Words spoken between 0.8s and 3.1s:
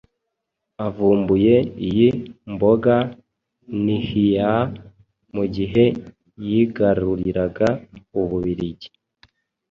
Avumbuye iyi mboga